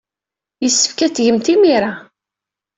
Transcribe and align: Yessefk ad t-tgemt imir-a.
Yessefk 0.63 0.99
ad 1.05 1.11
t-tgemt 1.13 1.47
imir-a. 1.53 1.93